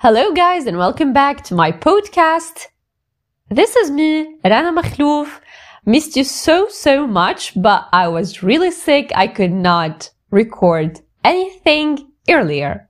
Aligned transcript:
Hello, 0.00 0.30
guys, 0.32 0.66
and 0.66 0.78
welcome 0.78 1.12
back 1.12 1.42
to 1.42 1.56
my 1.56 1.72
podcast. 1.72 2.68
This 3.48 3.74
is 3.74 3.90
me, 3.90 4.36
Rana 4.44 4.70
Makhlouf. 4.70 5.40
Missed 5.86 6.16
you 6.16 6.22
so, 6.22 6.68
so 6.68 7.04
much, 7.04 7.60
but 7.60 7.88
I 7.92 8.06
was 8.06 8.40
really 8.40 8.70
sick. 8.70 9.10
I 9.16 9.26
could 9.26 9.50
not 9.50 10.08
record 10.30 11.00
anything 11.24 12.12
earlier. 12.30 12.88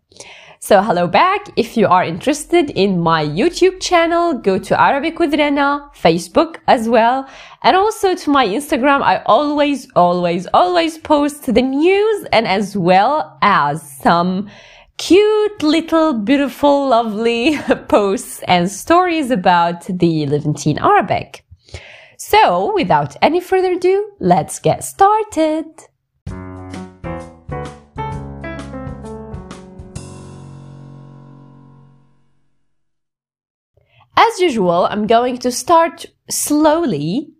So 0.60 0.82
hello 0.82 1.06
back. 1.06 1.48
If 1.56 1.78
you 1.78 1.86
are 1.86 2.04
interested 2.04 2.68
in 2.68 3.00
my 3.00 3.24
YouTube 3.24 3.80
channel, 3.80 4.34
go 4.34 4.58
to 4.58 4.78
Arabic 4.78 5.18
with 5.18 5.32
Rena, 5.32 5.88
Facebook 5.94 6.56
as 6.66 6.90
well. 6.90 7.26
And 7.62 7.74
also 7.74 8.16
to 8.16 8.30
my 8.30 8.46
Instagram, 8.46 9.00
I 9.00 9.22
always, 9.24 9.88
always, 9.96 10.46
always 10.52 10.98
post 10.98 11.46
the 11.46 11.62
news 11.62 12.26
and 12.34 12.46
as 12.46 12.76
well 12.76 13.38
as 13.40 13.80
some 14.02 14.50
cute 14.98 15.62
little 15.62 16.12
beautiful 16.12 16.88
lovely 16.88 17.56
posts 17.88 18.42
and 18.48 18.68
stories 18.70 19.30
about 19.30 19.84
the 19.84 20.26
Levantine 20.26 20.78
Arabic. 20.78 21.44
So 22.18 22.74
without 22.74 23.16
any 23.22 23.40
further 23.40 23.72
ado, 23.72 24.10
let's 24.18 24.58
get 24.58 24.84
started. 24.84 25.66
As 34.16 34.40
usual, 34.40 34.88
I'm 34.90 35.06
going 35.06 35.38
to 35.38 35.52
start 35.52 36.06
slowly 36.28 37.30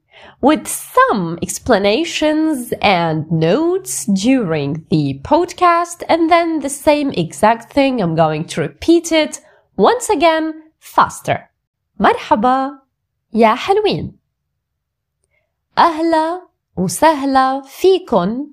with 0.41 0.67
some 0.67 1.39
explanations 1.41 2.73
and 2.81 3.31
notes 3.31 4.05
during 4.05 4.85
the 4.89 5.19
podcast, 5.23 6.03
and 6.09 6.29
then 6.29 6.59
the 6.59 6.69
same 6.69 7.11
exact 7.11 7.71
thing, 7.73 8.01
I'm 8.01 8.15
going 8.15 8.45
to 8.45 8.61
repeat 8.61 9.11
it 9.11 9.41
once 9.77 10.09
again 10.09 10.53
faster. 10.79 11.49
مرحبا 11.99 12.79
يا 13.33 13.55
حلوين 13.55 14.17
أهلا 15.77 16.47
وسهلا 16.77 17.61
فيكن 17.61 18.47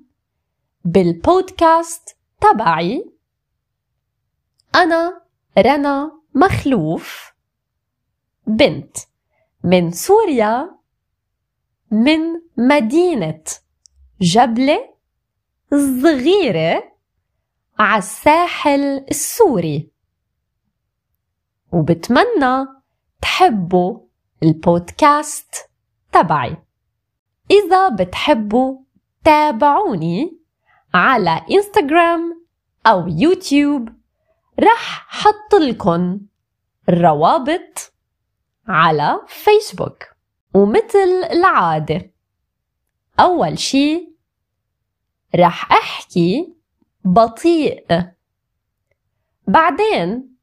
بالبودكاست 0.85 2.17
تبعي 2.41 3.11
أنا 4.75 5.21
رنا 5.57 6.11
مخلوف 6.35 7.33
بنت 8.47 8.97
من 9.63 9.91
سوريا 9.91 10.74
من 11.90 12.18
مدينة 12.56 13.42
جبلة 14.20 14.94
صغيرة 15.70 16.92
على 17.78 17.98
الساحل 17.98 19.06
السوري. 19.10 19.90
وبتمنى 21.72 22.66
تحبوا 23.22 24.00
البودكاست 24.42 25.70
تبعي. 26.12 26.56
إذا 27.50 27.88
بتحبوا 27.88 28.78
تابعوني 29.24 30.38
على 30.94 31.42
إنستغرام 31.50 32.46
أو 32.86 33.08
يوتيوب 33.08 33.88
رح 34.60 35.06
حط 35.08 35.54
لكم 35.60 36.20
الروابط 36.88 37.92
على 38.68 39.20
فيسبوك. 39.28 40.15
ومثل 40.56 41.28
العادة. 41.30 42.10
أول 43.20 43.58
شي 43.58 44.16
رح 45.34 45.72
أحكي 45.72 46.56
بطيء. 47.04 47.86
بعدين 49.48 50.36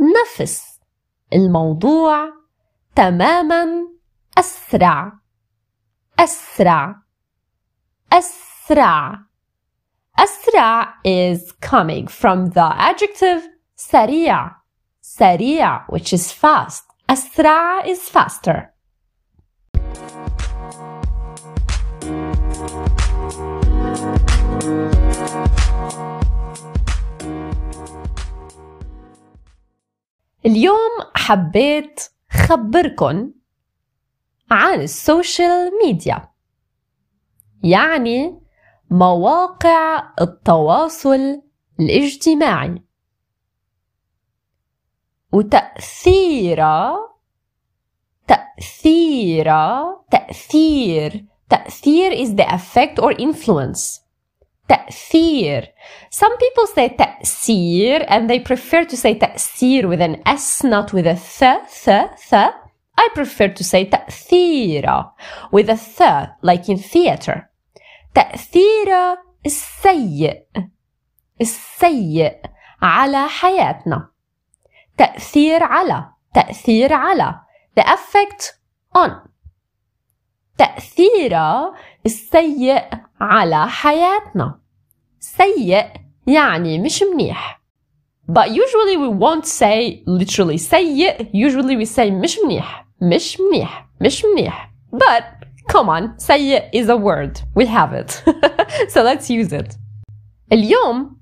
نفس 0.00 0.80
الموضوع 1.32 2.32
تماما 2.94 3.66
أسرع. 4.38 5.12
أسرع. 6.18 7.02
أسرع. 8.12 9.18
أسرع 10.18 10.94
is 11.04 11.52
coming 11.60 12.06
from 12.06 12.50
the 12.50 12.74
adjective 12.76 13.42
سريع. 13.74 14.50
سريع 15.00 15.86
which 15.86 16.12
is 16.12 16.32
fast. 16.32 16.84
أسرع 17.10 17.84
is 17.84 18.08
faster. 18.08 18.77
اليوم 30.46 30.90
حبيت 31.14 32.00
خبركن 32.30 33.32
عن 34.50 34.80
السوشيال 34.80 35.70
ميديا 35.84 36.28
يعني 37.62 38.40
مواقع 38.90 40.12
التواصل 40.20 41.42
الاجتماعي. 41.80 42.82
وتأثيرها 45.32 47.17
تأثيرها 48.27 50.05
تأثير 50.11 51.25
تأثير 51.49 52.11
is 52.11 52.35
the 52.35 52.53
effect 52.53 52.99
or 52.99 53.11
influence 53.11 54.01
تأثير 54.69 55.67
some 56.09 56.37
people 56.37 56.67
say 56.67 56.89
تأثير 56.89 58.05
and 58.07 58.29
they 58.29 58.39
prefer 58.39 58.85
to 58.85 58.97
say 58.97 59.13
تأثير 59.15 59.87
with 59.87 60.01
an 60.01 60.21
S 60.25 60.63
not 60.63 60.93
with 60.93 61.07
a 61.07 61.15
th 61.15 61.41
th 61.85 62.09
th 62.29 62.53
I 62.95 63.09
prefer 63.15 63.47
to 63.47 63.63
say 63.63 63.89
تأثيرة 63.89 65.11
with 65.51 65.69
a 65.69 65.77
th 65.77 66.29
like 66.41 66.69
in 66.69 66.77
theater 66.77 67.49
تأثير 68.15 69.17
السيء 69.45 70.43
السيء 71.41 72.35
على 72.81 73.27
حياتنا 73.27 74.09
تأثير 74.97 75.63
على 75.63 76.09
تأثير 76.33 76.93
على 76.93 77.39
The 77.76 77.82
effect 77.84 78.54
on 78.96 79.10
تأثير 80.58 81.38
السيء 82.06 82.82
على 83.20 83.68
حياتنا 83.68 84.60
سيء 85.20 85.86
يعني 86.26 86.78
مش 86.78 87.02
منيح 87.02 87.58
but 88.30 88.48
usually 88.50 88.96
we 88.96 89.08
won't 89.08 89.46
say 89.46 90.02
literally 90.06 90.56
سيء 90.56 91.30
usually 91.32 91.76
we 91.76 91.86
say 91.96 92.10
مش 92.10 92.38
منيح 92.44 92.86
مش 93.02 93.40
منيح 93.40 93.88
مش 94.00 94.24
منيح 94.24 94.72
but 94.94 95.24
come 95.72 95.88
on 95.88 96.18
سيء 96.18 96.70
is 96.72 96.88
a 96.88 96.96
word 96.96 97.38
we 97.54 97.66
have 97.66 97.92
it 97.92 98.10
so 98.92 99.02
let's 99.02 99.30
use 99.30 99.52
it 99.52 99.76
اليوم 100.52 101.16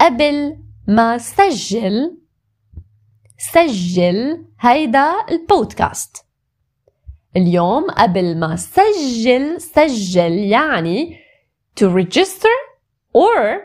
قبل 0.00 0.56
ما 0.88 1.18
سجل 1.18 2.18
سجل 3.38 4.44
هيدا 4.60 5.12
البودكاست. 5.30 6.16
اليوم 7.36 7.90
قبل 7.90 8.38
ما 8.38 8.56
سجل 8.56 9.60
سجل 9.60 10.32
يعني 10.32 11.18
to 11.80 11.84
register 11.84 12.56
or 13.16 13.60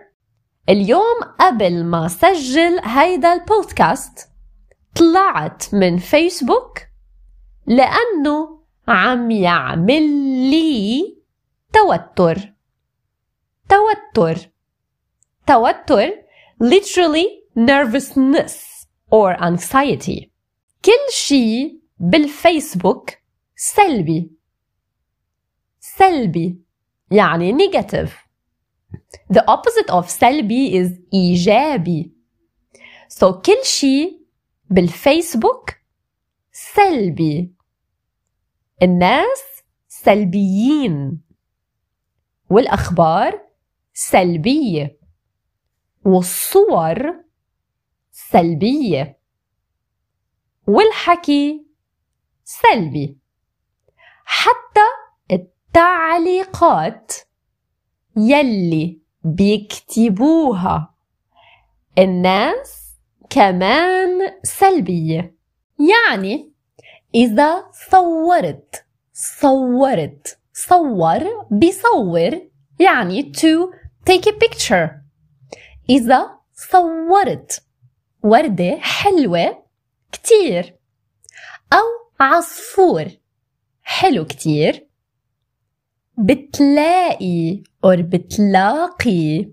اليوم 0.69 1.21
قبل 1.39 1.83
ما 1.83 2.07
سجل 2.07 2.79
هيدا 2.83 3.33
البودكاست 3.33 4.29
طلعت 4.95 5.73
من 5.73 5.97
فيسبوك 5.97 6.79
لأنه 7.67 8.59
عم 8.87 9.31
يعمل 9.31 10.09
لي 10.49 11.17
توتر. 11.73 12.53
توتر. 13.69 14.49
توتر. 15.47 16.09
Literally 16.63 17.27
nervousness. 17.55 18.78
Or 19.11 19.35
anxiety. 19.41 20.29
كل 20.85 21.13
شيء 21.13 21.79
بالفيسبوك 21.99 23.09
سلبي 23.55 24.31
سلبي 25.79 26.61
يعني 27.11 27.53
negative. 27.53 28.09
The 29.33 29.41
opposite 29.41 29.91
of 29.91 30.07
سلبي 30.07 30.83
is 30.83 30.91
إيجابي 31.13 32.13
so 33.09 33.25
كل 33.25 33.63
شيء 33.63 34.19
بالفيسبوك 34.69 35.71
سلبي 36.51 37.53
الناس 38.83 39.41
سلبيين 39.87 41.21
والأخبار 42.49 43.41
سلبية 43.93 44.99
والصور 46.05 47.23
سلبية 48.31 49.19
والحكي 50.67 51.65
سلبي. 52.43 53.17
حتى 54.25 54.87
التعليقات 55.31 57.13
يلي 58.17 59.01
بيكتبوها. 59.23 60.95
الناس 61.97 62.95
كمان 63.29 64.39
سلبية 64.43 65.35
يعني 65.79 66.53
إذا 67.15 67.71
صورت 67.91 68.85
صورت 69.13 70.39
صور 70.53 71.47
بيصور 71.51 72.41
يعني 72.79 73.31
to 73.33 73.73
take 74.09 74.25
a 74.25 74.33
picture. 74.33 74.89
إذا 75.89 76.39
صورت 76.53 77.68
وردة 78.23 78.77
حلوة 78.79 79.63
كتير. 80.11 80.75
أو 81.73 81.85
عصفور 82.19 83.05
حلو 83.81 84.25
كتير. 84.25 84.87
بتلاقي 86.17 87.63
or 87.85 87.99
بتلاقي 87.99 89.51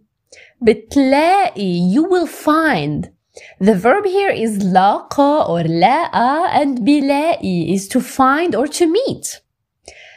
بتلاقي 0.62 1.94
you 1.94 2.02
will 2.02 2.26
find. 2.26 3.16
The 3.60 3.74
verb 3.74 4.04
here 4.06 4.32
is 4.32 4.64
لاقى 4.72 5.46
or 5.48 5.66
لاقى 5.66 6.64
and 6.64 6.80
بلاقي 6.80 7.76
is 7.76 7.88
to 7.88 8.00
find 8.00 8.54
or 8.54 8.66
to 8.66 8.86
meet. 8.86 9.40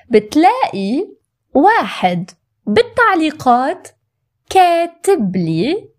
بتلاقي 0.10 1.08
واحد 1.54 2.32
بالتعليقات 2.66 3.88
كاتب 4.50 5.36
لي 5.36 5.90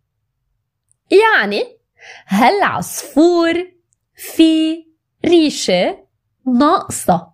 يعني 1.11 1.80
هالعصفور 2.27 3.73
في 4.15 4.85
ريشة 5.25 6.07
ناقصة 6.47 7.33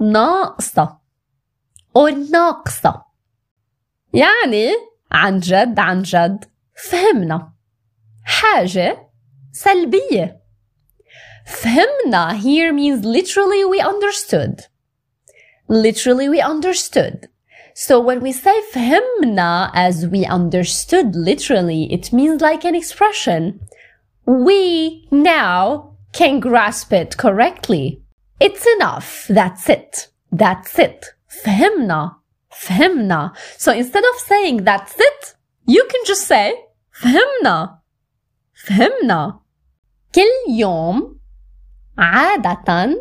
ناقصة 0.00 0.98
أو 1.96 2.08
ناقصة 2.08 3.04
يعني 4.12 4.70
عن 5.12 5.40
جد 5.40 5.78
عن 5.78 6.02
جد 6.02 6.44
فهمنا 6.90 7.52
حاجة 8.24 9.10
سلبية 9.52 10.38
فهمنا 11.46 12.40
here 12.40 12.72
means 12.72 13.04
literally 13.04 13.64
we 13.64 13.80
understood. 13.80 14.66
Literally 15.68 16.28
we 16.28 16.40
understood. 16.40 17.28
so 17.77 17.99
when 17.99 18.21
we 18.21 18.31
say 18.31 18.53
فهمنا 18.73 19.71
as 19.73 20.07
we 20.07 20.25
understood 20.25 21.15
literally 21.15 21.91
it 21.91 22.13
means 22.13 22.41
like 22.41 22.63
an 22.63 22.75
expression 22.75 23.59
we 24.25 25.07
now 25.11 25.95
can 26.13 26.39
grasp 26.39 26.93
it 26.93 27.17
correctly 27.17 28.01
it's 28.39 28.65
enough 28.75 29.25
that's 29.29 29.69
it 29.69 30.07
that's 30.31 30.77
it 30.79 31.05
فهمنا 31.43 32.15
فهمنا 32.51 33.31
so 33.57 33.71
instead 33.71 34.03
of 34.03 34.19
saying 34.19 34.63
that's 34.63 34.95
it 34.99 35.35
you 35.65 35.83
can 35.89 36.01
just 36.05 36.27
say 36.27 36.53
فهمنا 36.91 37.79
فهمنا 38.53 39.39
كل 40.15 40.51
يوم 40.53 41.19
عادة 41.97 42.95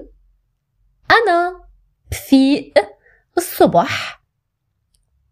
أنا 1.10 1.66
بفيق 2.10 2.74
الصبح 3.36 4.15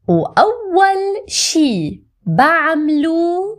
وأول 0.08 1.28
شي 1.28 2.02
بعمله 2.26 3.58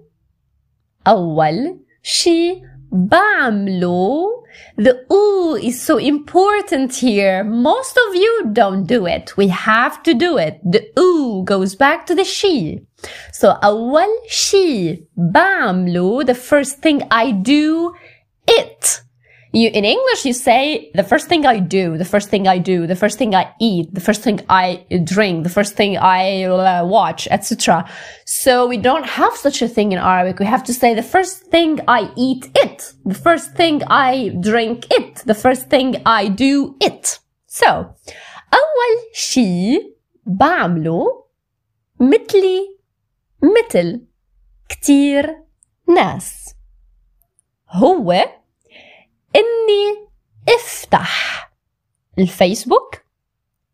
أول 1.08 1.80
شي 2.04 2.62
بعمله 2.92 4.42
the 4.78 5.06
ooh 5.12 5.56
is 5.56 5.82
so 5.82 5.98
important 5.98 6.96
here. 6.96 7.44
Most 7.44 7.98
of 7.98 8.16
you 8.16 8.50
don't 8.52 8.86
do 8.86 9.06
it. 9.06 9.38
We 9.38 9.48
have 9.48 10.04
to 10.04 10.14
do 10.14 10.38
it. 10.38 10.60
The 10.64 10.84
ooh 11.00 11.44
goes 11.44 11.76
back 11.76 12.06
to 12.08 12.16
the 12.16 12.26
she. 12.26 12.82
So 13.32 13.58
أول 13.64 14.10
شي 14.30 15.08
بعمله 15.18 16.26
the 16.26 16.36
first 16.36 16.82
thing 16.82 17.04
I 17.12 17.32
do 17.32 17.94
it 18.48 19.02
you 19.56 19.70
in 19.70 19.84
english 19.84 20.26
you 20.26 20.34
say 20.34 20.92
the 20.94 21.04
first 21.04 21.28
thing 21.28 21.46
i 21.46 21.60
do 21.60 21.98
the 21.98 22.06
first 22.06 22.30
thing 22.30 22.48
i 22.48 22.58
do 22.58 22.88
the 22.88 22.96
first 22.96 23.18
thing 23.18 23.36
i 23.36 23.54
eat 23.60 23.94
the 23.94 24.00
first 24.00 24.22
thing 24.22 24.40
i 24.50 24.86
drink 25.04 25.44
the 25.44 25.50
first 25.50 25.76
thing 25.76 25.98
i 25.98 26.44
uh, 26.44 26.86
watch 26.86 27.28
etc 27.32 27.86
so 28.26 28.66
we 28.68 28.78
don't 28.78 29.06
have 29.06 29.34
such 29.34 29.62
a 29.62 29.68
thing 29.68 29.92
in 29.92 29.98
arabic 29.98 30.40
we 30.40 30.46
have 30.46 30.64
to 30.64 30.74
say 30.74 30.94
the 30.94 31.04
first 31.04 31.44
thing 31.48 31.80
i 31.88 32.10
eat 32.16 32.50
it 32.56 32.94
the 33.06 33.20
first 33.28 33.54
thing 33.54 33.82
i 33.88 34.30
drink 34.40 34.88
it 34.92 35.16
the 35.26 35.36
first 35.36 35.70
thing 35.70 36.02
i 36.06 36.28
do 36.28 36.76
it 36.80 37.20
so 37.48 37.94
اول 38.54 39.14
شي 39.14 39.82
بعمله 40.26 41.26
مثلي 42.00 42.78
مثل 43.44 44.06
كتير 44.70 45.44
ناس 45.96 46.56
هو 47.70 48.26
إني 49.37 50.09
افتح 50.49 51.51
الفيسبوك 52.19 52.95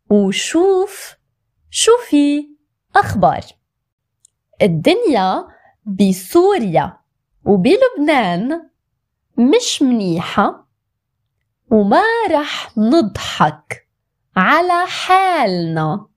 وشوف 0.09 1.15
شو 1.69 1.91
في 2.09 2.47
أخبار. 2.95 3.41
الدنيا 4.61 5.47
بسوريا 5.85 6.97
وبلبنان 7.45 8.69
مش 9.37 9.81
منيحة 9.81 10.67
وما 11.71 12.03
رح 12.31 12.77
نضحك 12.77 13.87
على 14.35 14.85
حالنا. 14.87 16.07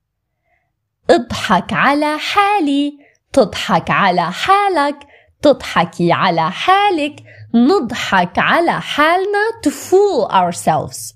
اضحك 1.11 1.73
على 1.73 2.19
حالي 2.19 2.99
تضحك 3.33 3.91
على 3.91 4.33
حالك 4.33 5.07
تضحكي 5.43 6.13
على 6.13 6.51
حالك 6.51 7.17
نضحك 7.56 8.40
على 8.40 8.82
حالنا 8.82 9.62
to 9.64 9.70
fool 9.72 10.28
ourselves 10.32 11.14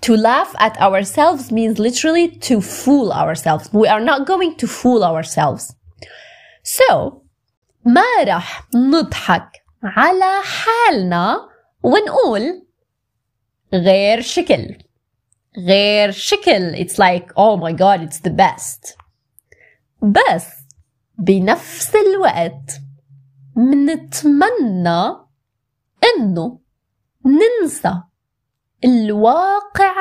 to 0.00 0.16
laugh 0.16 0.54
at 0.58 0.80
ourselves 0.80 1.52
means 1.52 1.78
literally 1.78 2.28
to 2.28 2.60
fool 2.60 3.12
ourselves 3.12 3.68
we 3.72 3.88
are 3.88 4.00
not 4.00 4.26
going 4.26 4.54
to 4.56 4.66
fool 4.66 5.04
ourselves 5.04 5.74
so 6.62 7.22
ما 7.84 8.24
رح 8.24 8.68
نضحك 8.74 9.62
على 9.84 10.42
حالنا 10.42 11.48
ونقول 11.82 12.66
غير 13.74 14.20
شكل 14.20 14.76
غير 15.58 16.10
شكل 16.10 16.74
it's 16.76 16.98
like 16.98 17.32
oh 17.36 17.56
my 17.56 17.72
god 17.72 18.02
it's 18.02 18.20
the 18.20 18.32
best 18.32 18.96
بس 20.02 20.46
بنفس 21.18 21.92
الوقت 21.94 22.80
منتمنى 23.56 25.19
انه 26.17 26.59
ننسى 27.25 28.01
الواقع 28.83 29.95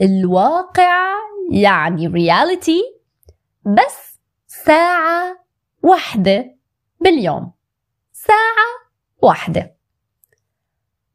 الواقع 0.00 1.14
يعني 1.52 2.08
reality 2.08 2.98
بس 3.64 4.18
ساعة 4.46 5.44
واحدة 5.82 6.56
باليوم. 7.00 7.52
ساعة 8.12 8.92
واحدة. 9.22 9.76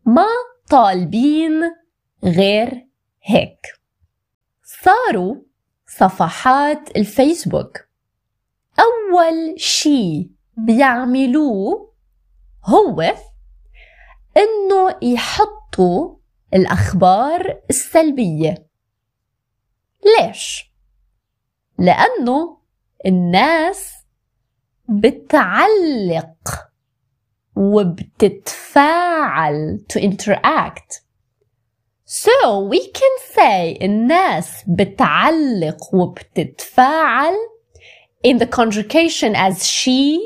ما 0.06 0.27
طالبين 0.70 1.62
غير 2.24 2.88
هيك. 3.24 3.68
صاروا 4.63 5.36
صفحات 5.88 6.98
الفيسبوك. 6.98 7.88
أول 8.80 9.60
شي 9.60 10.32
بيعملوه 10.58 11.94
هو 12.66 13.16
انه 14.38 14.96
يحطوا 15.02 16.16
الاخبار 16.54 17.60
السلبيه 17.70 18.66
ليش 20.06 20.72
لأنه 21.78 22.58
الناس 23.06 23.94
بتعلق 24.90 26.68
وبتتفاعل 28.44 29.80
to 29.94 30.00
interact 30.00 31.02
so 32.06 32.60
we 32.70 32.80
can 32.92 33.18
say 33.36 33.82
الناس 33.84 34.63
بتعلق 34.68 35.96
وبتتفاعل 35.96 37.34
in 38.28 38.38
the 38.38 38.46
conjugation 38.48 39.36
as 39.36 39.68
she 39.68 40.20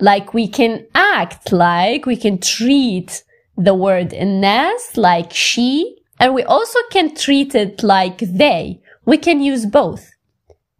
like 0.00 0.34
we 0.34 0.46
can 0.48 0.86
act 0.94 1.52
like 1.52 2.06
we 2.06 2.16
can 2.16 2.38
treat 2.38 3.24
the 3.60 3.74
word 3.74 4.14
الناس 4.14 4.92
like 4.96 5.32
she 5.32 6.04
and 6.20 6.34
we 6.34 6.42
also 6.42 6.78
can 6.90 7.14
treat 7.14 7.54
it 7.54 7.82
like 7.82 8.18
they. 8.20 8.80
We 9.06 9.18
can 9.18 9.40
use 9.40 9.66
both. 9.66 10.02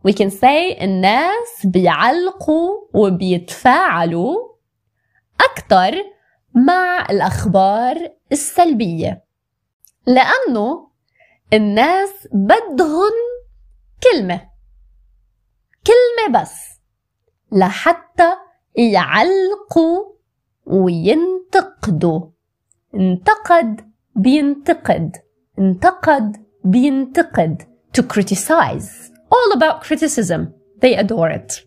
We 0.02 0.12
can 0.12 0.30
say 0.30 0.82
الناس 0.82 1.66
بيعلقوا 1.66 2.88
وبيتفاعلوا 2.94 4.36
أكثر 5.40 5.94
مع 6.54 7.06
الأخبار 7.10 8.12
السلبية. 8.32 9.24
لأنه 10.06 10.90
الناس 11.52 12.28
بدهم 12.32 13.12
كلمة. 14.02 14.48
كلمة 15.86 16.40
بس. 16.40 16.80
لحتى 17.52 18.32
يعلقوا 18.76 20.12
وينتقدوا. 20.66 22.33
انتقد 22.94 23.92
بينتقد. 24.16 25.16
انتقد 25.58 26.46
بينتقد. 26.64 27.62
To 27.98 28.02
criticize. 28.02 29.10
All 29.30 29.50
about 29.58 29.82
criticism. 29.82 30.40
They 30.80 30.94
adore 30.96 31.30
it. 31.30 31.66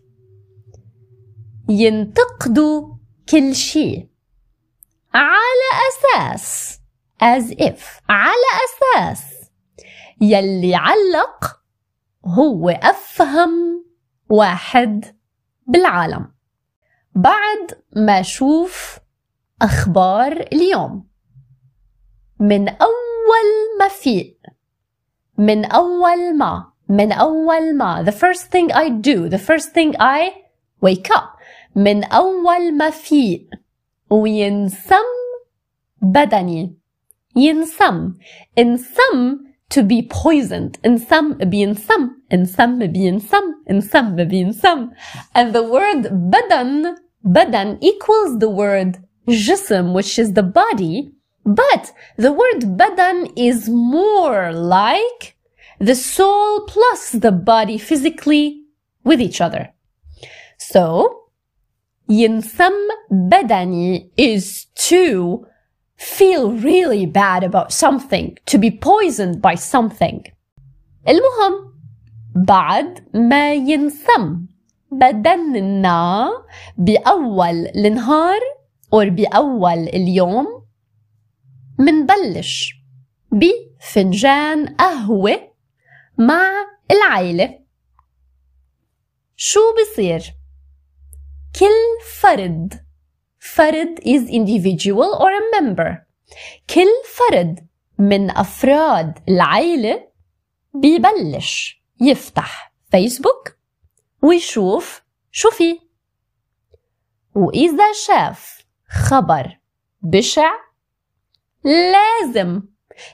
ينتقدوا 1.68 2.94
كل 3.28 3.54
شيء. 3.54 4.08
على 5.14 5.70
أساس. 5.88 6.78
As 7.22 7.52
if. 7.52 7.82
على 8.08 8.48
أساس. 8.64 9.22
يلي 10.20 10.74
علق 10.74 11.60
هو 12.26 12.70
أفهم 12.70 13.84
واحد 14.28 15.04
بالعالم. 15.66 16.32
بعد 17.14 17.82
ما 17.96 18.20
أشوف 18.20 18.98
أخبار 19.62 20.32
اليوم. 20.32 21.08
من 22.40 22.68
أول 22.68 23.78
ما 23.78 23.88
فيق 23.88 24.38
من 25.38 25.64
أول 25.64 26.36
ما. 26.36 26.72
من 26.88 27.12
أول 27.12 27.76
ما. 27.76 28.04
The 28.04 28.12
first 28.12 28.50
thing 28.50 28.72
I 28.72 28.88
do. 28.88 29.28
The 29.28 29.38
first 29.38 29.72
thing 29.72 29.94
I 29.98 30.30
wake 30.80 31.10
up. 31.10 31.38
من 31.76 32.04
أول 32.04 32.76
ما 32.76 32.90
فيق 32.90 33.48
وينسم 34.10 35.08
بدني. 36.02 36.76
ينسم. 37.36 38.14
انسم 38.58 39.38
to 39.70 39.82
be 39.82 40.02
poisoned. 40.02 40.78
انسم 40.86 41.32
بينسم. 41.32 42.10
انسم 42.32 42.78
بينسم. 42.86 43.54
انسم 43.70 44.16
بينسم. 44.16 44.90
And 45.34 45.52
the 45.52 45.62
word 45.62 46.08
بدن. 46.12 46.94
بدن 47.24 47.78
equals 47.80 48.38
the 48.38 48.48
word 48.48 48.96
جسم 49.28 49.94
which 49.94 50.18
is 50.18 50.32
the 50.32 50.42
body 50.42 51.17
but 51.47 51.91
the 52.17 52.31
word 52.31 52.77
بدن 52.77 53.33
is 53.37 53.69
more 53.69 54.53
like 54.53 55.35
the 55.79 55.95
soul 55.95 56.61
plus 56.67 57.11
the 57.11 57.31
body 57.31 57.77
physically 57.77 58.63
with 59.03 59.19
each 59.19 59.41
other 59.41 59.73
so 60.57 61.23
ينسم 62.09 62.73
بدني 63.11 64.11
is 64.17 64.65
to 64.75 65.45
feel 66.03 66.51
really 66.51 67.05
bad 67.05 67.43
about 67.43 67.71
something, 67.71 68.37
to 68.45 68.57
be 68.57 68.71
poisoned 68.71 69.41
by 69.41 69.55
something. 69.55 70.23
المهم 71.07 71.73
بعد 72.35 73.07
ما 73.13 73.53
ينسم 73.53 74.45
بدننا 74.91 76.29
بأول 76.77 77.67
النهار 77.75 78.39
أو 78.93 78.99
بأول 78.99 79.87
اليوم 79.87 80.56
منبلش 81.78 82.74
بفنجان 83.32 84.66
قهوة 84.66 85.52
مع 86.18 86.50
العيلة. 86.90 87.58
شو 89.36 89.60
بصير؟ 89.80 90.22
كل 91.58 92.04
فرد 92.20 92.86
فرد 93.38 94.00
is 94.00 94.30
individual 94.30 95.18
or 95.18 95.30
a 95.30 95.60
member. 95.60 95.94
كل 96.74 96.88
فرد 97.16 97.68
من 97.98 98.30
أفراد 98.30 99.18
العيلة 99.28 100.08
بيبلش 100.74 101.82
يفتح 102.00 102.74
فيسبوك 102.90 103.58
ويشوف 104.22 105.02
شو 105.30 105.50
فيه. 105.50 105.78
وإذا 107.34 107.92
شاف 107.92 108.64
خبر 108.88 109.58
بشع 110.02 110.67
لازم 111.64 112.62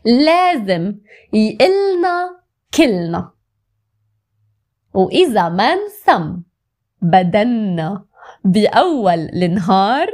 لازم 0.05 0.99
يقلنا 1.33 2.41
كلنا. 2.75 3.33
وإذا 4.95 5.49
ما 5.49 5.75
نسم 5.75 6.43
بدنا 7.03 8.05
بأول 8.45 9.19
النهار 9.19 10.09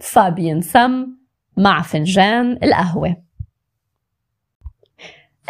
فبينسم 0.00 1.16
مع 1.56 1.82
فنجان 1.82 2.58
القهوة. 2.62 3.16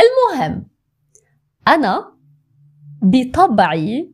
المهم 0.00 0.66
أنا 1.69 2.16
بطبعي 3.02 4.12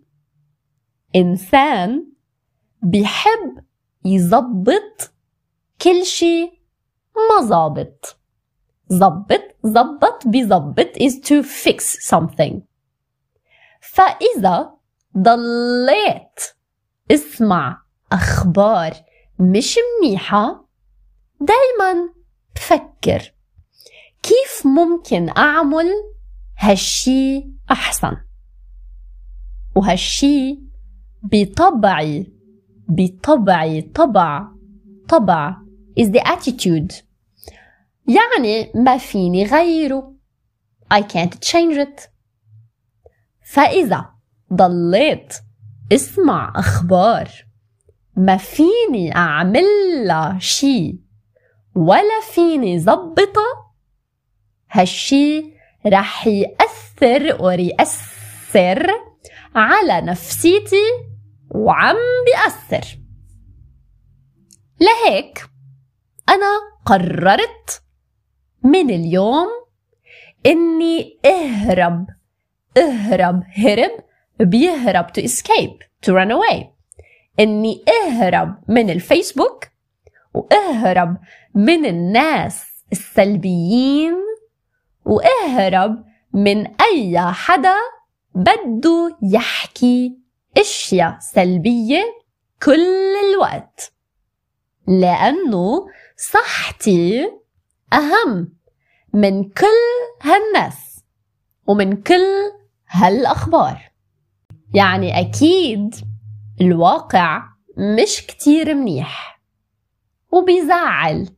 إنسان 1.16 2.06
بحب 2.82 3.64
يزبط 4.04 5.14
كل 5.82 6.06
شي 6.06 6.61
ما 7.16 7.46
زابط 7.46 8.18
زبط 8.88 9.56
زبط 9.64 10.26
بزبط 10.26 10.96
is 10.96 11.12
to 11.12 11.42
fix 11.42 12.08
something. 12.10 12.60
فإذا 13.80 14.74
ضليت 15.18 16.40
اسمع 17.10 17.82
أخبار 18.12 18.92
مش 19.38 19.76
منيحة 20.02 20.68
دايما 21.40 22.12
بفكر 22.54 23.34
كيف 24.22 24.66
ممكن 24.66 25.28
أعمل 25.28 25.86
هالشي 26.58 27.50
أحسن؟ 27.70 28.16
وهالشي 29.76 30.60
بطبعي 31.22 32.32
بطبعي 32.88 33.82
طبع 33.82 34.48
طبع 35.08 35.61
is 36.00 36.10
the 36.10 36.22
attitude. 36.26 36.94
يعني 38.08 38.72
ما 38.74 38.98
فيني 38.98 39.44
غيره. 39.44 40.14
I 40.94 41.02
can't 41.02 41.40
change 41.40 41.76
it. 41.76 42.08
فإذا 43.44 44.10
ضليت 44.52 45.34
اسمع 45.92 46.52
أخبار. 46.56 47.28
ما 48.16 48.36
فيني 48.36 49.16
أعملها 49.16 50.38
شي 50.38 50.98
ولا 51.74 52.20
فيني 52.32 52.78
زبطها 52.78 53.72
هالشي 54.70 55.52
رح 55.86 56.26
يأثر 56.26 57.38
or 57.38 57.60
يأثر 57.60 58.86
على 59.54 60.00
نفسيتي 60.00 60.86
وعم 61.50 61.96
بيأثر. 62.26 62.98
لهيك 64.80 65.51
أنا 66.28 66.60
قررت 66.86 67.82
من 68.62 68.90
اليوم 68.90 69.48
إني 70.46 71.18
أهرب 71.24 72.06
أهرب 72.76 73.42
هرب 73.56 73.90
بيهرب 74.40 75.06
to 75.06 75.22
escape 75.22 75.84
to 76.06 76.12
run 76.12 76.30
away. 76.30 76.64
إني 77.40 77.84
أهرب 77.88 78.58
من 78.68 78.90
الفيسبوك 78.90 79.64
وأهرب 80.34 81.16
من 81.54 81.86
الناس 81.86 82.64
السلبيين 82.92 84.14
وأهرب 85.04 86.04
من 86.32 86.66
أي 86.66 87.20
حدا 87.20 87.74
بده 88.34 89.16
يحكي 89.22 90.18
أشياء 90.58 91.16
سلبية 91.20 92.04
كل 92.62 93.14
الوقت. 93.32 93.92
لأنه 94.86 95.86
صحتي 96.16 97.30
اهم 97.92 98.52
من 99.14 99.44
كل 99.48 100.22
هالناس 100.22 101.04
ومن 101.66 102.02
كل 102.02 102.24
هالاخبار 102.88 103.92
يعني 104.74 105.20
أكيد 105.20 105.94
الواقع 106.60 107.42
مش 107.76 108.26
كتير 108.26 108.74
منيح 108.74 109.40
وبيزعل 110.32 111.28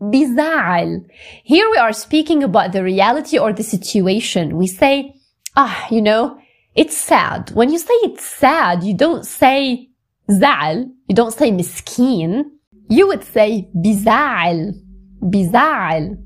بيزعل 0.00 1.06
Here 1.44 1.66
we 1.72 1.78
are 1.78 1.92
speaking 1.92 2.42
about 2.42 2.72
the 2.72 2.82
reality 2.82 3.38
or 3.38 3.52
the 3.52 3.62
situation. 3.62 4.56
We 4.56 4.66
say, 4.66 5.14
ah, 5.56 5.86
you 5.90 6.00
know, 6.00 6.38
it's 6.74 6.96
sad. 6.96 7.50
When 7.54 7.70
you 7.70 7.78
say 7.78 7.94
it's 8.08 8.24
sad, 8.24 8.82
you 8.82 8.94
don't 8.94 9.26
say 9.26 9.90
زعل. 10.30 10.88
You 11.08 11.14
don't 11.14 11.34
say 11.34 11.50
مسكين. 11.50 12.59
You 12.90 13.06
would 13.08 13.22
say 13.22 13.64
بيزعل. 13.74 14.74
بيزعل. 15.22 16.18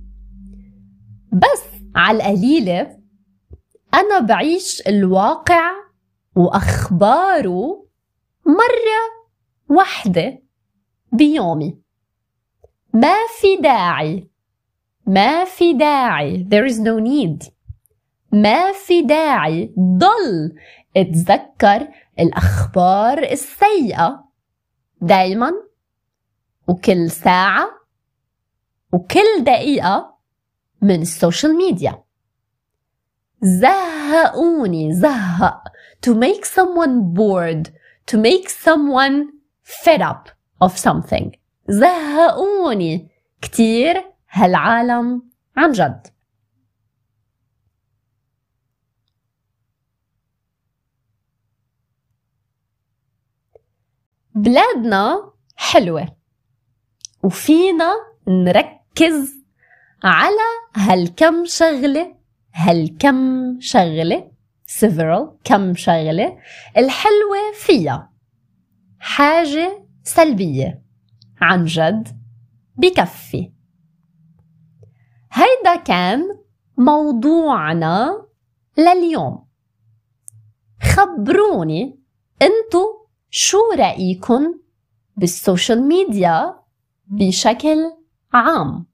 بس 1.32 1.64
على 1.96 2.16
القليلة 2.18 2.98
أنا 3.94 4.20
بعيش 4.20 4.82
الواقع 4.88 5.70
وأخباره 6.36 7.86
مرة 8.46 9.26
واحدة 9.68 10.42
بيومي 11.12 11.78
ما 12.94 13.14
في 13.40 13.56
داعي 13.62 14.30
ما 15.06 15.44
في 15.44 15.72
داعي 15.72 16.48
there 16.50 16.72
is 16.72 16.76
no 16.78 17.00
need 17.00 17.50
ما 18.32 18.72
في 18.72 19.02
داعي 19.02 19.74
ضل 19.78 20.54
أتذكر 20.96 21.88
الأخبار 22.18 23.18
السيئة 23.18 24.24
دايما 25.00 25.52
وكل 26.68 27.10
ساعة 27.10 27.68
وكل 28.92 29.44
دقيقة 29.44 30.18
من 30.82 31.02
السوشيال 31.02 31.56
ميديا. 31.56 32.04
زهقوني 33.42 34.94
زهق. 34.94 35.64
To 36.06 36.14
make 36.14 36.44
someone 36.44 37.14
bored 37.14 37.72
to 38.06 38.16
make 38.18 38.48
someone 38.48 39.32
fed 39.62 40.02
up 40.02 40.28
of 40.60 40.78
something. 40.78 41.30
زهقوني. 41.68 43.10
كتير 43.40 44.12
هالعالم 44.30 45.22
عن 45.56 45.72
جد. 45.72 46.06
بلادنا 54.34 55.32
حلوة. 55.56 56.23
وفينا 57.24 57.92
نركز 58.28 59.34
على 60.04 60.48
هالكم 60.76 61.44
شغلة 61.44 62.16
هالكم 62.54 63.16
شغلة 63.60 64.30
several 64.80 65.28
كم 65.44 65.74
شغلة 65.74 66.38
الحلوة 66.76 67.52
فيها 67.54 68.12
حاجة 68.98 69.86
سلبية 70.02 70.82
عن 71.40 71.64
جد 71.64 72.08
بكفي. 72.76 73.52
هيدا 75.32 75.76
كان 75.76 76.38
موضوعنا 76.76 78.26
لليوم. 78.78 79.46
خبروني 80.82 81.98
انتو 82.42 83.06
شو 83.30 83.58
رأيكم 83.78 84.60
بال 85.16 85.34
social 85.34 85.88
media؟ 85.88 86.63
بشكل 87.06 87.92
عام 88.32 88.86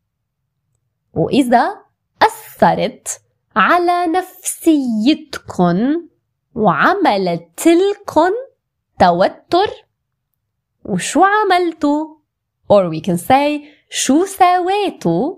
وإذا 1.14 1.76
أثرت 2.22 3.20
على 3.56 4.06
نفسيتكم 4.06 6.08
وعملت 6.54 7.68
لكم 7.68 8.30
توتر 8.98 9.70
وشو 10.84 11.24
عملتوا 11.24 12.16
or 12.72 12.88
we 12.90 13.00
can 13.00 13.18
say 13.18 13.64
شو 13.90 14.24
سويتوا 14.24 15.36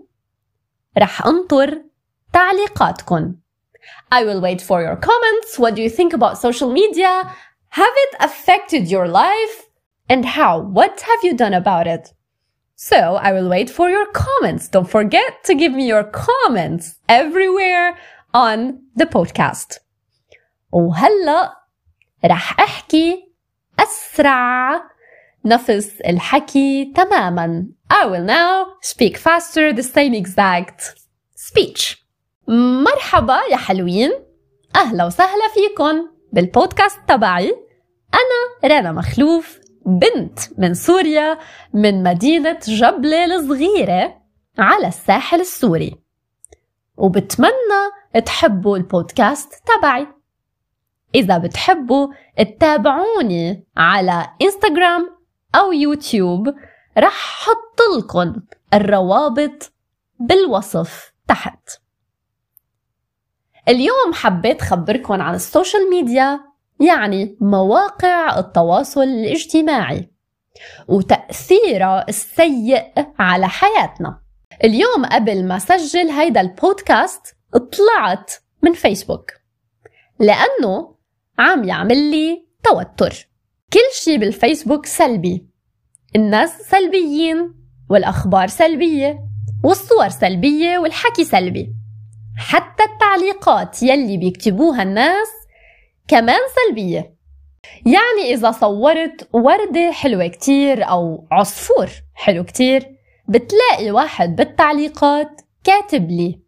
رح 0.99 1.27
انطر 1.27 1.83
تعليقاتكم 2.33 3.35
I 4.13 4.25
will 4.25 4.41
wait 4.41 4.61
for 4.61 4.81
your 4.83 4.97
comments. 4.97 5.59
What 5.59 5.75
do 5.75 5.83
you 5.83 5.91
think 5.91 6.13
about 6.13 6.39
social 6.39 6.71
media? 6.71 7.33
Have 7.71 7.95
it 8.05 8.15
affected 8.21 8.89
your 8.89 9.09
life? 9.09 9.67
And 10.09 10.25
how? 10.25 10.61
What 10.61 11.01
have 11.01 11.21
you 11.25 11.35
done 11.35 11.55
about 11.55 11.87
it? 11.87 12.13
So 12.82 13.16
I 13.16 13.34
will 13.34 13.50
wait 13.50 13.70
for 13.70 13.90
your 13.90 14.06
comments. 14.14 14.68
Don't 14.68 14.90
forget 14.90 15.44
to 15.46 15.56
give 15.56 15.74
me 15.74 15.88
your 15.88 16.04
comments 16.04 16.96
everywhere 17.10 17.98
on 18.34 18.80
the 18.96 19.06
podcast. 19.06 19.80
وهلا 20.72 21.54
رح 22.26 22.60
احكي 22.60 23.34
اسرع 23.80 24.82
نفس 25.46 26.02
الحكي 26.02 26.94
تماما. 26.96 27.68
I 27.94 28.06
will 28.06 28.26
now 28.26 28.78
speak 28.82 29.18
faster 29.18 29.74
the 29.74 29.84
same 29.84 30.14
exact 30.14 30.96
speech. 31.36 31.98
مرحبا 32.48 33.40
يا 33.52 33.58
حلوين 33.58 34.12
أهلا 34.76 35.06
وسهلا 35.06 35.48
فيكم 35.54 36.10
بالبودكاست 36.32 37.00
تبعي 37.08 37.56
أنا 38.14 38.72
رنا 38.80 38.92
مخلوف 38.92 39.60
بنت 39.87 40.39
من 40.59 40.75
سوريا 40.75 41.39
من 41.75 42.03
مدينة 42.03 42.59
جبلة 42.65 43.25
الصغيرة 43.25 44.23
على 44.59 44.87
الساحل 44.87 45.41
السوري. 45.41 46.03
وبتمنى 46.97 48.23
تحبوا 48.27 48.77
البودكاست 48.77 49.53
تبعي. 49.67 50.07
إذا 51.15 51.39
بتحبوا 51.39 52.09
تتابعوني 52.39 53.67
على 53.77 54.27
إنستغرام 54.43 55.11
أو 55.55 55.73
يوتيوب. 55.73 56.55
رح 56.99 57.45
حط 57.45 57.79
لكم 57.99 58.35
الروابط 58.75 59.73
بالوصف 60.21 61.13
تحت. 61.29 61.69
اليوم 63.69 64.13
حبيت 64.15 64.63
خبركم 64.63 65.23
عن 65.23 65.35
ال 65.35 65.43
social 65.43 65.91
media 65.91 66.52
يعني 66.83 67.37
مواقع 67.41 68.39
التواصل 68.39 69.03
الاجتماعي. 69.03 70.11
وتأثيرها 70.89 72.05
السيء 72.09 72.85
على 73.19 73.49
حياتنا. 73.49 74.21
اليوم 74.65 75.05
قبل 75.13 75.45
ما 75.45 75.59
سجل 75.59 76.11
هيدا 76.11 76.41
البودكاست 76.41 77.37
طلعت 77.53 78.33
من 78.63 78.73
فيسبوك. 78.73 79.31
لأنه 80.19 80.95
عم 81.39 81.65
يعمل 81.65 82.11
لي 82.11 82.47
توتر. 82.63 83.29
كل 83.73 83.81
شي 83.93 84.19
بالفيسبوك 84.19 84.87
سلبي. 84.87 85.47
الناس 86.17 86.51
سلبيين 86.51 87.55
والأخبار 87.91 88.49
سلبية 88.49 89.19
والصور 89.65 90.09
سلبية 90.09 90.79
والحكي 90.79 91.25
سلبي. 91.25 91.75
حتى 92.37 92.83
التعليقات 92.83 93.83
يلي 93.83 94.17
بيكتبوها 94.17 94.83
الناس 94.83 95.29
كمان 96.13 96.41
سلبية. 96.57 97.17
يعني 97.87 98.35
إذا 98.35 98.51
صورت 98.51 99.29
وردة 99.33 99.93
حلوة 99.93 100.27
كتير 100.27 100.89
أو 100.89 101.29
عصفور 101.31 101.91
حلو 102.15 102.45
كتير 102.45 102.97
بتلاقي 103.29 103.91
واحد 103.91 104.37
بالتعليقات 104.37 105.41
كاتب 105.65 106.11
لي. 106.11 106.41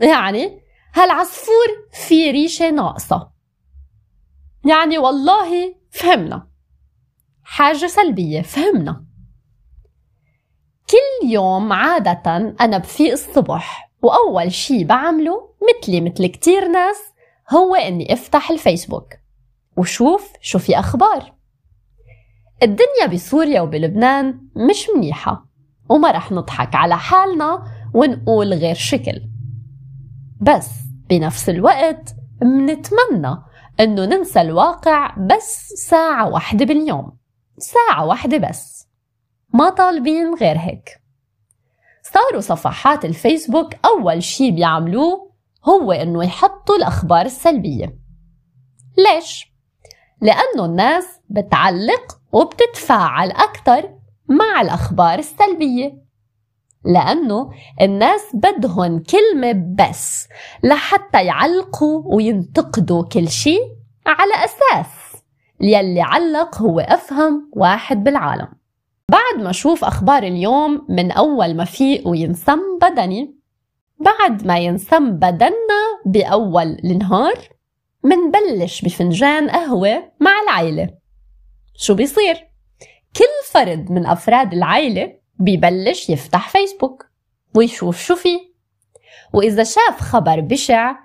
يعني 0.00 0.60
هالعصفور 0.94 1.66
في 1.92 2.30
ريشة 2.30 2.70
ناقصة. 2.70 3.30
يعني 4.64 4.98
والله 4.98 5.74
فهمنا. 5.90 6.48
حاجة 7.42 7.86
سلبية 7.86 8.42
فهمنا. 8.42 9.04
كل 10.90 11.28
يوم 11.28 11.72
عادة 11.72 12.54
أنا 12.60 12.78
بفيق 12.78 13.12
الصبح 13.12 13.90
وأول 14.02 14.52
شي 14.52 14.84
بعمله 14.84 15.50
مثلي 15.62 16.00
مثل 16.00 16.26
كتير 16.26 16.68
ناس 16.68 17.09
هو 17.50 17.74
إني 17.74 18.12
أفتح 18.12 18.50
الفيسبوك 18.50 19.14
وشوف 19.76 20.32
شو 20.40 20.58
في 20.58 20.78
أخبار. 20.78 21.34
الدنيا 22.62 23.06
بسوريا 23.12 23.60
وبلبنان 23.60 24.40
مش 24.56 24.86
منيحة 24.96 25.46
وما 25.88 26.10
رح 26.10 26.32
نضحك 26.32 26.74
على 26.74 26.98
حالنا 26.98 27.64
ونقول 27.94 28.54
غير 28.54 28.74
شكل. 28.74 29.20
بس 30.40 30.70
بنفس 31.10 31.48
الوقت 31.48 32.14
منتمنى 32.42 33.36
إنه 33.80 34.04
ننسى 34.04 34.40
الواقع 34.40 35.16
بس 35.16 35.68
ساعة 35.68 36.28
واحدة 36.28 36.64
باليوم 36.64 37.18
ساعة 37.58 38.06
واحدة 38.06 38.48
بس. 38.48 38.88
ما 39.54 39.70
طالبين 39.70 40.34
غير 40.34 40.58
هيك. 40.58 41.00
صاروا 42.02 42.40
صفحات 42.40 43.04
الفيسبوك 43.04 43.74
أول 43.84 44.22
شي 44.22 44.50
بيعملوه 44.50 45.29
هو 45.64 45.92
إنه 45.92 46.24
يحطوا 46.24 46.76
الأخبار 46.76 47.26
السلبية. 47.26 47.98
ليش؟ 48.98 49.52
لأنه 50.20 50.64
الناس 50.64 51.06
بتعلق 51.30 52.18
وبتتفاعل 52.32 53.30
أكثر 53.30 53.90
مع 54.28 54.60
الأخبار 54.60 55.18
السلبية. 55.18 56.00
لأنه 56.84 57.50
الناس 57.80 58.20
بدهم 58.34 59.02
كلمة 59.02 59.74
بس 59.78 60.28
لحتى 60.62 61.24
يعلقوا 61.24 62.02
وينتقدوا 62.14 63.02
كل 63.02 63.28
شيء 63.28 63.60
على 64.06 64.32
أساس 64.44 65.22
يلي 65.60 66.00
علق 66.00 66.62
هو 66.62 66.80
أفهم 66.80 67.50
واحد 67.52 68.04
بالعالم. 68.04 68.48
بعد 69.10 69.42
ما 69.42 69.50
أشوف 69.50 69.84
أخبار 69.84 70.22
اليوم 70.22 70.86
من 70.88 71.10
أول 71.10 71.56
ما 71.56 71.64
فيق 71.64 72.08
وينسم 72.08 72.60
بدني 72.82 73.39
بعد 74.00 74.46
ما 74.46 74.58
ينسم 74.58 75.10
بدنا 75.10 76.00
بأول 76.06 76.76
النهار 76.84 77.48
منبلش 78.04 78.82
بفنجان 78.82 79.50
قهوة 79.50 80.12
مع 80.20 80.30
العيلة. 80.42 80.90
شو 81.76 81.94
بيصير؟ 81.94 82.34
كل 83.16 83.50
فرد 83.50 83.90
من 83.90 84.06
أفراد 84.06 84.52
العيلة 84.52 85.12
بيبلش 85.38 86.10
يفتح 86.10 86.48
فيسبوك 86.48 87.06
ويشوف 87.54 88.02
شو 88.02 88.16
فيه. 88.16 88.40
وإذا 89.34 89.64
شاف 89.64 90.00
خبر 90.00 90.40
بشع 90.40 90.96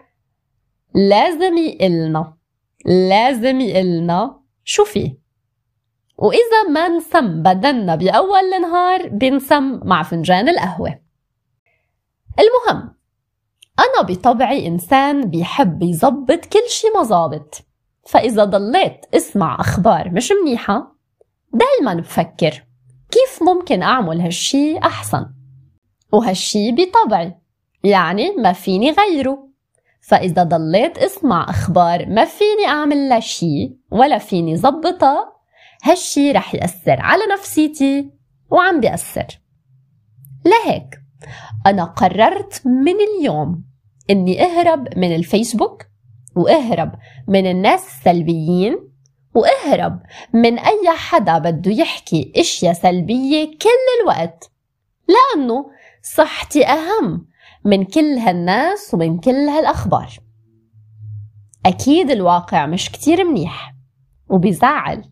لازم 0.96 1.58
يقلنا 1.58 2.38
لازم 2.86 3.62
يقلنا 3.62 4.42
شو 4.64 4.86
فيه. 4.86 5.18
وإذا 6.18 6.64
ما 6.70 6.88
نسم 6.88 7.44
بدنا 7.44 7.96
بأول 7.96 8.54
النهار 8.56 9.10
بنسم 9.10 9.80
مع 9.84 10.04
فنجان 10.04 10.50
القهوة. 10.50 11.05
المهم 12.40 12.96
أنا 13.80 14.08
بطبعي 14.08 14.68
إنسان 14.68 15.30
بيحب 15.30 15.84
يظبط 15.84 16.46
كل 16.46 16.70
شي 16.70 16.88
مظابط 17.00 17.56
فإذا 18.08 18.44
ضليت 18.44 19.06
اسمع 19.14 19.60
أخبار 19.60 20.10
مش 20.10 20.32
منيحة 20.32 20.96
دايما 21.54 21.94
بفكر 22.02 22.64
كيف 23.12 23.44
ممكن 23.44 23.82
أعمل 23.82 24.22
هالشي 24.22 24.78
أحسن. 24.78 25.26
وهالشي 26.14 26.72
بطبعي 26.72 27.36
يعني 27.84 28.32
ما 28.32 28.54
فيني 28.54 28.92
غيره. 28.92 29.50
فإذا 30.02 30.44
ضليت 30.44 30.98
اسمع 30.98 31.50
أخبار 31.50 32.06
ما 32.10 32.26
فيني 32.26 32.66
أعمل 32.68 33.10
لها 33.10 33.20
شي 33.20 33.78
ولا 33.92 34.18
فيني 34.18 34.58
زبطها 34.58 35.34
هالشي 35.84 36.32
رح 36.32 36.56
يأثر 36.56 37.02
على 37.02 37.24
نفسيتي 37.34 38.12
وعم 38.52 38.80
بيأثر. 38.80 39.28
لهيك 40.46 41.05
أنا 41.66 41.84
قررت 41.84 42.62
من 42.66 42.96
اليوم 43.20 43.64
إني 44.10 44.44
أهرب 44.44 44.98
من 44.98 45.16
الفيسبوك 45.16 45.86
وأهرب 46.36 46.92
من 47.28 47.52
الناس 47.52 47.88
السلبيين 47.88 48.90
وأهرب 49.36 50.02
من 50.34 50.60
أي 50.60 50.90
حدا 50.96 51.38
بده 51.38 51.72
يحكي 51.72 52.34
إشياء 52.36 52.74
سلبية 52.74 53.46
كل 53.46 54.02
الوقت. 54.02 54.52
لأنه 55.08 55.66
صحتي 56.02 56.66
أهم 56.66 57.28
من 57.66 57.84
كل 57.84 58.06
هالناس 58.18 58.94
ومن 58.94 59.20
كل 59.20 59.32
هالأخبار. 59.32 60.10
أكيد 61.66 62.12
الواقع 62.12 62.66
مش 62.66 62.92
كتير 62.92 63.24
منيح 63.24 63.76
وبيزعل 64.30 65.04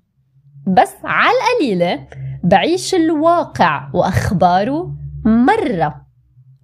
بس 0.67 0.93
على 1.04 1.32
القليلة 1.32 2.08
بعيش 2.43 2.95
الواقع 2.95 3.89
وأخباره 3.93 4.95
مرة 5.26 6.02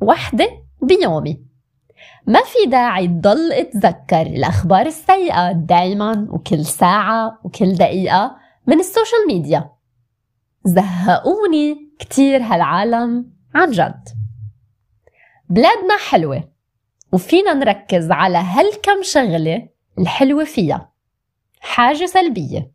واحدة 0.01 0.49
بيومي. 0.81 1.45
ما 2.27 2.39
في 2.39 2.69
داعي 2.69 3.07
تضل 3.07 3.51
اتذكر 3.51 4.21
الأخبار 4.21 4.85
السيئة 4.85 5.51
دايما 5.51 6.27
وكل 6.29 6.65
ساعة 6.65 7.39
وكل 7.43 7.73
دقيقة 7.73 8.35
من 8.67 8.79
السوشيال 8.79 9.27
ميديا. 9.27 9.69
زهقوني 10.65 11.91
كتير 11.99 12.41
هالعالم 12.43 13.31
عن 13.55 13.71
جد. 13.71 14.03
بلادنا 15.49 15.97
حلوة 16.09 16.49
وفينا 17.13 17.53
نركز 17.53 18.11
على 18.11 18.37
هالكم 18.37 19.01
شغلة 19.01 19.69
الحلوة 19.99 20.43
فيها. 20.43 20.91
حاجة 21.59 22.05
سلبية. 22.05 22.71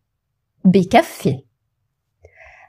بكفي. 0.64 1.44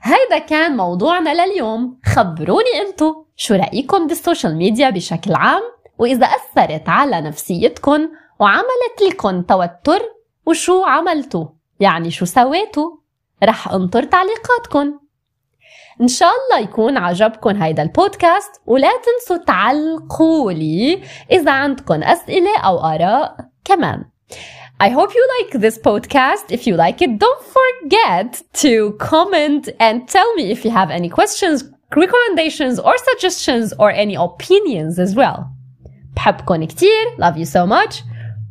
هيدا 0.06 0.38
كان 0.38 0.78
موضوعنا 0.78 1.46
لليوم. 1.46 2.00
خبروني 2.06 2.82
انتو 2.82 3.26
شو 3.36 3.56
رأيكم 3.56 4.08
بال 4.08 4.20
social 4.20 4.56
media 4.58 4.90
بشكل 4.90 5.34
عام؟ 5.34 5.62
وإذا 6.00 6.26
أثرت 6.26 6.90
على 6.90 7.22
نفسيتكم 7.22 8.10
وعملت 8.40 9.02
لكم 9.10 9.42
توتر 9.42 10.02
وشو 10.46 10.84
عملتوا؟ 10.84 11.46
يعني 11.80 12.12
شو 12.12 12.26
سويتوا؟ 12.26 12.92
رح 13.44 13.68
أنطر 13.74 14.04
تعليقاتكم 14.04 15.00
إن 16.02 16.08
شاء 16.08 16.30
الله 16.30 16.64
يكون 16.64 16.98
عجبكم 16.98 17.62
هيدا 17.64 17.84
البودكاست 17.84 18.62
ولا 18.66 18.90
تنسوا 19.06 19.44
تعلقوا 19.44 20.52
لي 20.52 21.04
إذا 21.32 21.52
عندكم 21.52 22.04
أسئلة 22.04 22.60
أو 22.60 22.78
آراء 22.78 23.38
كمان. 23.66 24.06
I 24.81 24.89
hope 24.89 25.15
you 25.15 25.29
like 25.39 25.61
this 25.61 25.79
podcast. 25.79 26.51
If 26.51 26.67
you 26.67 26.75
like 26.77 27.03
it, 27.03 27.19
don't 27.19 27.45
forget 27.59 28.43
to 28.65 28.93
comment 28.99 29.69
and 29.79 30.09
tell 30.09 30.33
me 30.35 30.51
if 30.51 30.65
you 30.65 30.71
have 30.71 30.91
any 30.91 31.09
questions, 31.09 31.65
recommendations, 31.95 32.79
or 32.79 32.95
suggestions, 32.99 33.73
or 33.79 33.91
any 33.91 34.15
opinions 34.15 34.99
as 34.99 35.15
well. 35.15 35.51
بحبكم 36.17 36.65
كتير. 36.65 37.19
Love 37.19 37.37
you 37.37 37.45
so 37.45 37.67
much. 37.67 38.03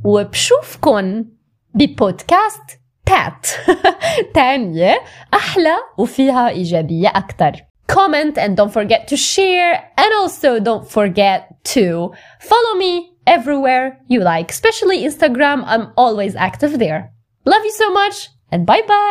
وبشوفكن 0.03 1.25
ببودكاست 1.73 2.79
تات 3.05 3.47
تانية 4.35 5.01
أحلى 5.33 5.75
وفيها 5.97 6.49
إيجابية 6.49 7.07
أكتر 7.15 7.51
comment 7.89 8.37
and 8.37 8.55
don't 8.55 8.71
forget 8.71 9.07
to 9.07 9.17
share 9.17 9.73
and 9.97 10.13
also 10.13 10.59
don't 10.59 10.87
forget 10.87 11.39
to 11.63 12.13
follow 12.39 12.75
me 12.77 13.11
everywhere 13.26 14.00
you 14.08 14.20
like. 14.20 14.50
Especially 14.50 15.02
Instagram 15.04 15.64
I'm 15.66 15.92
always 15.96 16.34
active 16.36 16.78
there. 16.78 17.12
Love 17.44 17.64
you 17.64 17.72
so 17.72 17.90
much 17.92 18.30
and 18.50 18.66
bye 18.66 18.82
bye 18.82 18.94